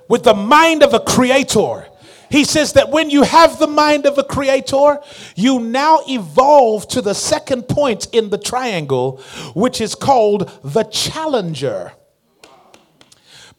[0.09, 1.87] with the mind of a creator.
[2.31, 5.01] He says that when you have the mind of a creator,
[5.35, 9.19] you now evolve to the second point in the triangle,
[9.55, 11.93] which is called the challenger.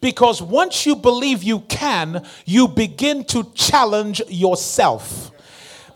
[0.00, 5.29] Because once you believe you can, you begin to challenge yourself.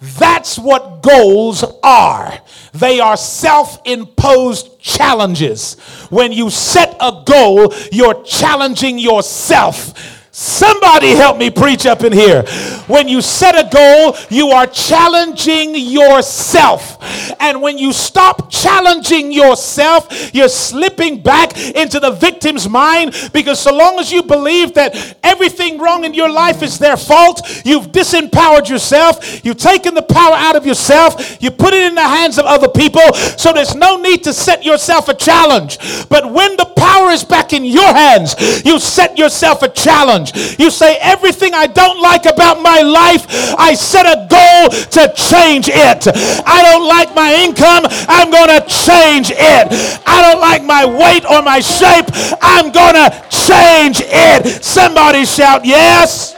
[0.05, 2.39] That's what goals are.
[2.73, 5.75] They are self imposed challenges.
[6.11, 12.43] When you set a goal, you're challenging yourself Somebody help me preach up in here.
[12.89, 16.99] When you set a goal, you are challenging yourself.
[17.39, 23.77] And when you stop challenging yourself, you're slipping back into the victim's mind because so
[23.77, 28.69] long as you believe that everything wrong in your life is their fault, you've disempowered
[28.69, 32.45] yourself, you've taken the power out of yourself, you put it in the hands of
[32.45, 35.79] other people, so there's no need to set yourself a challenge.
[36.09, 40.59] But when the power is back in your hands, you set yourself a challenge challenge.
[40.59, 43.27] You say, Everything I don't like about my life,
[43.59, 46.07] I set a goal to change it.
[46.47, 50.03] I don't like my income, I'm going to change it.
[50.07, 52.07] I don't like my weight or my shape,
[52.43, 54.63] I'm going to change it.
[54.65, 56.35] Somebody shout, Yes.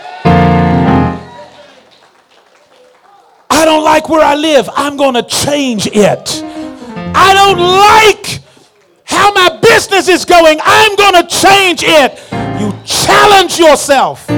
[3.49, 4.68] I don't like where I live.
[4.74, 6.43] I'm going to change it.
[6.45, 8.43] I don't like
[9.05, 10.59] how my business is going.
[10.62, 12.46] I'm going to change it.
[12.59, 14.29] You challenge yourself.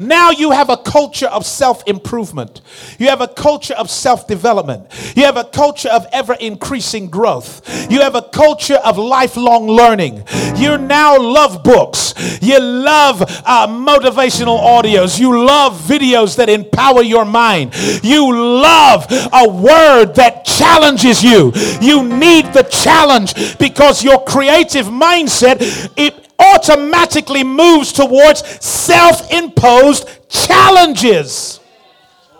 [0.00, 2.60] Now you have a culture of self improvement.
[2.98, 4.86] You have a culture of self development.
[5.14, 7.62] You have a culture of ever increasing growth.
[7.90, 10.24] You have a culture of lifelong learning.
[10.56, 12.12] You now love books.
[12.42, 15.18] You love uh, motivational audios.
[15.20, 17.72] You love videos that empower your mind.
[18.02, 21.52] You love a word that challenges you.
[21.80, 31.60] You need the challenge because your creative mindset, it automatically moves towards self imposed challenges.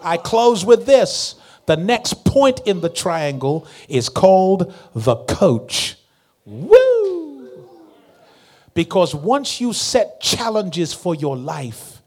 [0.02, 1.36] I close with this.
[1.66, 5.96] The next point in the triangle is called the coach.
[6.44, 7.48] Woo!
[8.74, 12.02] Because once you set challenges for your life,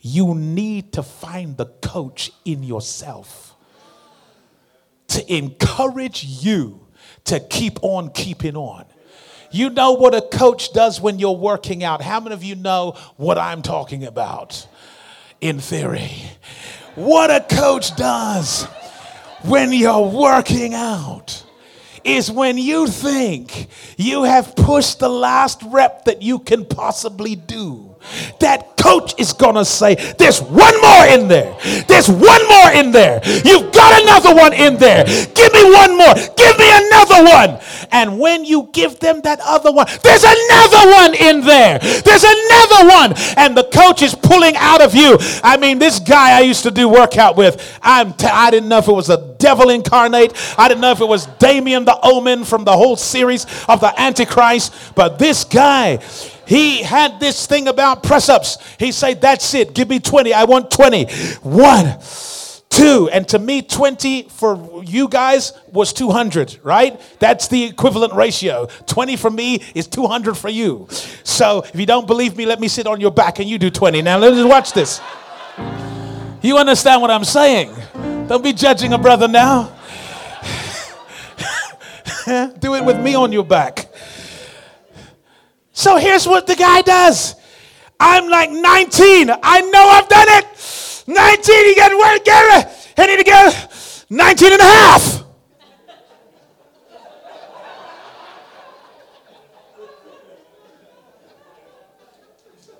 [0.00, 3.54] you need to find the coach in yourself
[5.08, 6.86] to encourage you
[7.24, 8.84] to keep on keeping on.
[9.50, 12.02] You know what a coach does when you're working out.
[12.02, 14.66] How many of you know what I'm talking about
[15.40, 16.12] in theory?
[16.94, 18.64] What a coach does
[19.42, 21.44] when you're working out
[22.04, 27.85] is when you think you have pushed the last rep that you can possibly do
[28.40, 31.56] that coach is going to say, There's one more in there.
[31.88, 33.20] There's one more in there.
[33.24, 35.04] You've got another one in there.
[35.04, 36.14] Give me one more.
[36.14, 37.60] Give me another one.
[37.90, 41.78] And when you give them that other one, there's another one in there.
[41.78, 43.14] There's another one.
[43.36, 45.18] And the coach is pulling out of you.
[45.42, 48.78] I mean, this guy I used to do workout with, I'm t- I didn't know
[48.78, 50.32] if it was a devil incarnate.
[50.58, 53.92] I didn't know if it was Damien the Omen from the whole series of the
[54.00, 54.74] Antichrist.
[54.94, 55.98] But this guy,
[56.46, 58.58] he had this thing about press ups.
[58.78, 59.74] He said, That's it.
[59.74, 60.32] Give me 20.
[60.32, 61.06] I want 20.
[61.42, 61.98] One,
[62.70, 63.08] two.
[63.12, 67.00] And to me, 20 for you guys was 200, right?
[67.18, 68.66] That's the equivalent ratio.
[68.86, 70.86] 20 for me is 200 for you.
[71.24, 73.70] So if you don't believe me, let me sit on your back and you do
[73.70, 74.02] 20.
[74.02, 75.00] Now let's watch this.
[76.42, 77.74] You understand what I'm saying?
[78.28, 79.72] Don't be judging a brother now.
[82.58, 83.85] do it with me on your back.
[85.76, 87.34] So here's what the guy does.
[88.00, 89.30] I'm like 19.
[89.30, 91.04] I know I've done it.
[91.06, 92.94] 19, you got to work, it?
[92.96, 93.50] I need to go
[94.08, 95.22] 19 and a half.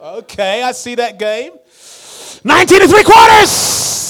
[0.01, 1.53] Okay, I see that game.
[2.45, 4.06] 19 and three quarters.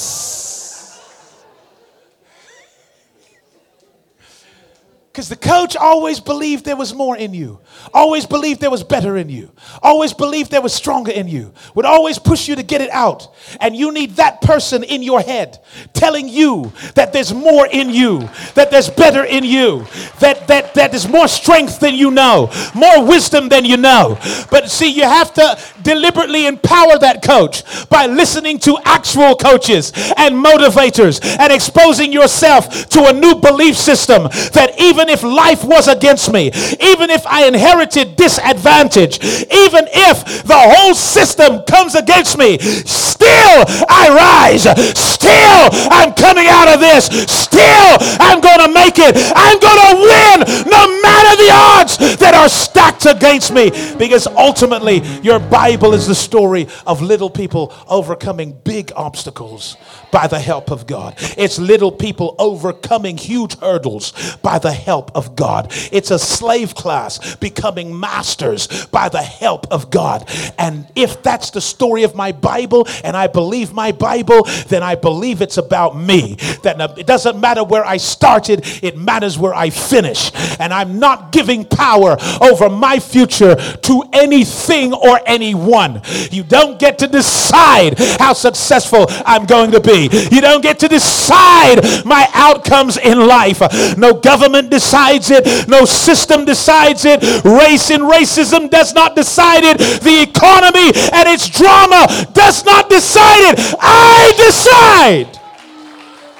[5.16, 7.58] Because the coach always believed there was more in you,
[7.94, 9.50] always believed there was better in you,
[9.82, 13.34] always believed there was stronger in you, would always push you to get it out.
[13.58, 15.58] And you need that person in your head
[15.94, 19.86] telling you that there's more in you, that there's better in you,
[20.20, 24.18] that, that, that there's more strength than you know, more wisdom than you know.
[24.50, 30.34] But see, you have to deliberately empower that coach by listening to actual coaches and
[30.34, 35.86] motivators and exposing yourself to a new belief system that even even if life was
[35.88, 36.48] against me,
[36.80, 44.10] even if I inherited disadvantage, even if the whole system comes against me, still I
[44.10, 44.64] rise.
[44.98, 47.06] Still I'm coming out of this.
[47.30, 49.14] Still I'm going to make it.
[49.34, 53.70] I'm going to win no matter the odds that are stacked against me.
[53.96, 59.76] Because ultimately, your Bible is the story of little people overcoming big obstacles
[60.10, 61.14] by the help of God.
[61.36, 65.72] It's little people overcoming huge hurdles by the help of God.
[65.92, 70.28] It's a slave class becoming masters by the help of God.
[70.58, 74.94] And if that's the story of my Bible and I believe my Bible, then I
[74.94, 76.36] believe it's about me.
[76.62, 80.30] That uh, it doesn't matter where I started, it matters where I finish.
[80.58, 86.02] And I'm not giving power over my future to anything or anyone.
[86.30, 90.08] You don't get to decide how successful I'm going to be.
[90.30, 93.60] You don't get to decide my outcomes in life.
[93.96, 97.22] No government decides it, no system decides it.
[97.44, 99.78] Race and racism does not decide it.
[99.78, 103.74] The economy and its drama does not decide it.
[103.80, 105.40] I decide.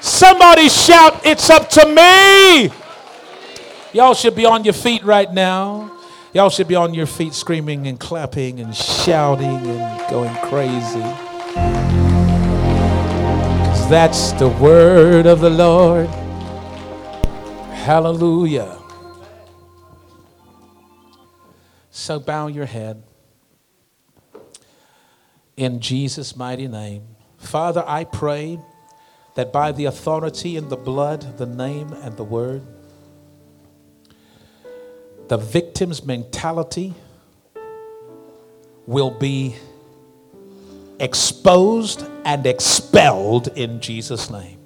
[0.01, 2.71] Somebody shout, It's up to me.
[3.93, 5.91] Y'all should be on your feet right now.
[6.33, 11.03] Y'all should be on your feet screaming and clapping and shouting and going crazy
[13.89, 16.09] that's the word of the Lord.
[17.87, 18.77] Hallelujah.
[21.89, 23.01] So bow your head
[25.55, 27.03] in Jesus' mighty name.
[27.37, 28.59] Father, I pray
[29.35, 32.61] that by the authority in the blood, the name, and the word,
[35.29, 36.93] the victim's mentality
[38.85, 39.55] will be
[40.99, 44.59] exposed and expelled in Jesus' name.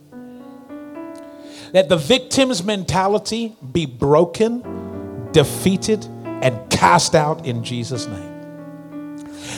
[1.73, 8.31] Let the victim's mentality be broken, defeated, and cast out in Jesus' name.